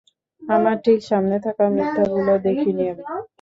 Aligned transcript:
আমার 0.41 0.75
ঠিক 0.85 0.99
সামনে 1.09 1.37
থাকা 1.45 1.63
মিথ্যাগুলো 1.75 2.33
দেখিনি 2.45 2.83
আমি। 2.91 3.03